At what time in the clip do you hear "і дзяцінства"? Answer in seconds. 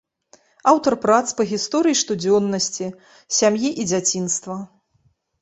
3.85-4.59